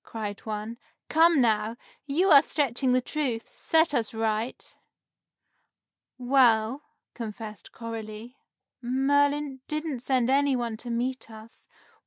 [0.03, 0.79] cried one.
[1.09, 1.77] "Come, now!
[2.07, 3.55] You are stretching the truth!
[3.55, 4.75] Set us right!"
[6.17, 6.81] "Well,"
[7.13, 8.35] confessed Coralie,
[8.81, 11.67] "Merlin didn't send any one to meet us.